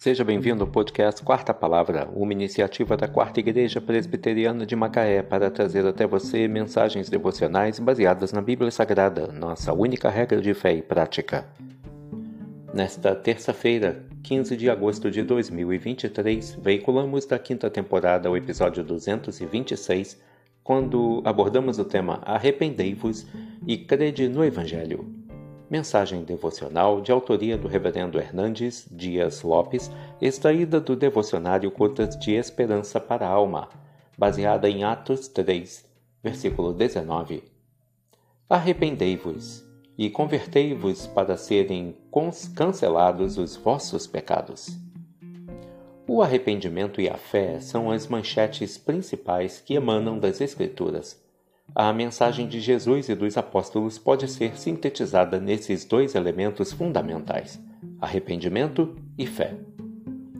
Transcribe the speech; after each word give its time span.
Seja 0.00 0.24
bem-vindo 0.24 0.64
ao 0.64 0.70
podcast 0.70 1.22
Quarta 1.22 1.52
Palavra, 1.52 2.08
uma 2.14 2.32
iniciativa 2.32 2.96
da 2.96 3.06
Quarta 3.06 3.38
Igreja 3.38 3.82
Presbiteriana 3.82 4.64
de 4.64 4.74
Macaé 4.74 5.22
para 5.22 5.50
trazer 5.50 5.84
até 5.84 6.06
você 6.06 6.48
mensagens 6.48 7.10
devocionais 7.10 7.78
baseadas 7.78 8.32
na 8.32 8.40
Bíblia 8.40 8.70
Sagrada, 8.70 9.26
nossa 9.26 9.74
única 9.74 10.08
regra 10.08 10.40
de 10.40 10.54
fé 10.54 10.72
e 10.72 10.80
prática. 10.80 11.46
Nesta 12.72 13.14
terça-feira, 13.14 14.02
15 14.22 14.56
de 14.56 14.70
agosto 14.70 15.10
de 15.10 15.22
2023, 15.22 16.56
veiculamos 16.62 17.26
da 17.26 17.38
quinta 17.38 17.68
temporada 17.68 18.30
o 18.30 18.36
episódio 18.38 18.82
226, 18.82 20.18
quando 20.64 21.20
abordamos 21.26 21.78
o 21.78 21.84
tema 21.84 22.22
Arrependei-vos 22.24 23.26
e 23.66 23.76
crede 23.76 24.30
no 24.30 24.42
Evangelho. 24.42 25.19
Mensagem 25.70 26.24
devocional 26.24 27.00
de 27.00 27.12
autoria 27.12 27.56
do 27.56 27.68
Reverendo 27.68 28.18
Hernandes 28.18 28.88
Dias 28.90 29.42
Lopes, 29.42 29.88
extraída 30.20 30.80
do 30.80 30.96
devocionário 30.96 31.70
Curtas 31.70 32.18
de 32.18 32.32
Esperança 32.32 32.98
para 32.98 33.24
a 33.24 33.30
Alma, 33.30 33.68
baseada 34.18 34.68
em 34.68 34.82
Atos 34.82 35.28
3, 35.28 35.88
versículo 36.24 36.72
19. 36.72 37.44
Arrependei-vos 38.48 39.64
e 39.96 40.10
convertei-vos 40.10 41.06
para 41.06 41.36
serem 41.36 41.96
cancelados 42.56 43.38
os 43.38 43.54
vossos 43.54 44.08
pecados. 44.08 44.76
O 46.04 46.20
arrependimento 46.20 47.00
e 47.00 47.08
a 47.08 47.16
fé 47.16 47.60
são 47.60 47.92
as 47.92 48.08
manchetes 48.08 48.76
principais 48.76 49.60
que 49.60 49.74
emanam 49.74 50.18
das 50.18 50.40
Escrituras 50.40 51.29
a 51.74 51.92
mensagem 51.92 52.48
de 52.48 52.60
Jesus 52.60 53.08
e 53.08 53.14
dos 53.14 53.36
apóstolos 53.36 53.98
pode 53.98 54.28
ser 54.28 54.58
sintetizada 54.58 55.38
nesses 55.38 55.84
dois 55.84 56.14
elementos 56.14 56.72
fundamentais: 56.72 57.60
arrependimento 58.00 58.96
e 59.16 59.26
fé. 59.26 59.54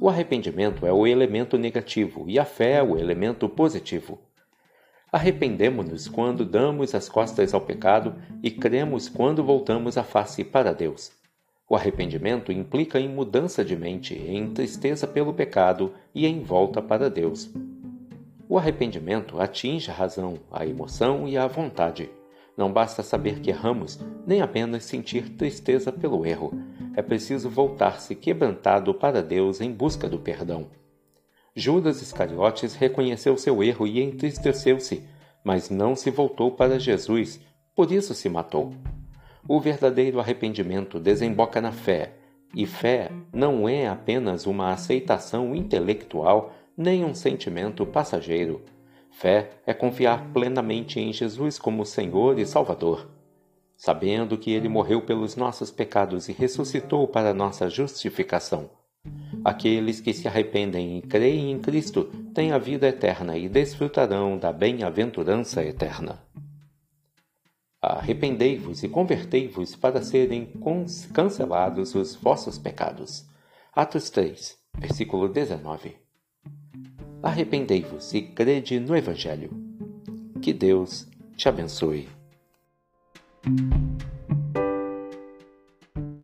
O 0.00 0.08
arrependimento 0.08 0.86
é 0.86 0.92
o 0.92 1.06
elemento 1.06 1.56
negativo 1.56 2.24
e 2.28 2.38
a 2.38 2.44
fé 2.44 2.72
é 2.72 2.82
o 2.82 2.98
elemento 2.98 3.48
positivo. 3.48 4.20
Arrependemos-nos 5.10 6.08
quando 6.08 6.44
damos 6.44 6.94
as 6.94 7.08
costas 7.08 7.54
ao 7.54 7.60
pecado 7.60 8.14
e 8.42 8.50
cremos 8.50 9.08
quando 9.08 9.44
voltamos 9.44 9.96
a 9.96 10.02
face 10.02 10.44
para 10.44 10.74
Deus. 10.74 11.12
O 11.68 11.74
arrependimento 11.74 12.52
implica 12.52 13.00
em 13.00 13.08
mudança 13.08 13.64
de 13.64 13.74
mente, 13.74 14.14
em 14.14 14.52
tristeza 14.52 15.06
pelo 15.06 15.32
pecado 15.32 15.94
e 16.14 16.26
em 16.26 16.42
volta 16.42 16.82
para 16.82 17.08
Deus. 17.08 17.50
O 18.54 18.58
arrependimento 18.58 19.40
atinge 19.40 19.90
a 19.90 19.94
razão, 19.94 20.38
a 20.48 20.64
emoção 20.64 21.26
e 21.26 21.36
a 21.36 21.44
vontade. 21.44 22.08
Não 22.56 22.72
basta 22.72 23.02
saber 23.02 23.40
que 23.40 23.50
erramos, 23.50 23.98
nem 24.24 24.42
apenas 24.42 24.84
sentir 24.84 25.30
tristeza 25.30 25.90
pelo 25.90 26.24
erro. 26.24 26.52
É 26.94 27.02
preciso 27.02 27.50
voltar-se 27.50 28.14
quebrantado 28.14 28.94
para 28.94 29.20
Deus 29.24 29.60
em 29.60 29.72
busca 29.72 30.08
do 30.08 30.20
perdão. 30.20 30.68
Judas 31.52 32.00
Iscariotes 32.00 32.76
reconheceu 32.76 33.36
seu 33.36 33.60
erro 33.60 33.88
e 33.88 34.00
entristeceu-se, 34.00 35.02
mas 35.42 35.68
não 35.68 35.96
se 35.96 36.08
voltou 36.12 36.52
para 36.52 36.78
Jesus, 36.78 37.40
por 37.74 37.90
isso 37.90 38.14
se 38.14 38.28
matou. 38.28 38.72
O 39.48 39.58
verdadeiro 39.58 40.20
arrependimento 40.20 41.00
desemboca 41.00 41.60
na 41.60 41.72
fé, 41.72 42.12
e 42.54 42.66
fé 42.66 43.10
não 43.32 43.68
é 43.68 43.88
apenas 43.88 44.46
uma 44.46 44.70
aceitação 44.70 45.56
intelectual 45.56 46.52
nem 46.76 47.04
um 47.04 47.14
sentimento 47.14 47.86
passageiro. 47.86 48.62
Fé 49.10 49.50
é 49.64 49.72
confiar 49.72 50.32
plenamente 50.32 50.98
em 50.98 51.12
Jesus 51.12 51.58
como 51.58 51.86
Senhor 51.86 52.38
e 52.38 52.46
Salvador. 52.46 53.08
Sabendo 53.76 54.36
que 54.36 54.52
ele 54.52 54.68
morreu 54.68 55.02
pelos 55.02 55.36
nossos 55.36 55.70
pecados 55.70 56.28
e 56.28 56.32
ressuscitou 56.32 57.06
para 57.06 57.34
nossa 57.34 57.68
justificação. 57.68 58.70
Aqueles 59.44 60.00
que 60.00 60.12
se 60.12 60.26
arrependem 60.26 60.98
e 60.98 61.02
creem 61.02 61.52
em 61.52 61.60
Cristo 61.60 62.04
têm 62.34 62.52
a 62.52 62.58
vida 62.58 62.88
eterna 62.88 63.36
e 63.36 63.48
desfrutarão 63.48 64.38
da 64.38 64.52
bem-aventurança 64.52 65.62
eterna. 65.62 66.22
Arrependei-vos 67.82 68.82
e 68.82 68.88
convertei-vos 68.88 69.76
para 69.76 70.02
serem 70.02 70.50
cancelados 71.12 71.94
os 71.94 72.16
vossos 72.16 72.56
pecados. 72.56 73.28
Atos 73.74 74.08
3, 74.08 74.56
versículo 74.78 75.28
19 75.28 76.03
arrependei-vos 77.24 78.12
e 78.12 78.22
crede 78.22 78.78
no 78.78 78.94
Evangelho. 78.94 79.50
Que 80.42 80.52
Deus 80.52 81.08
te 81.36 81.48
abençoe. 81.48 82.06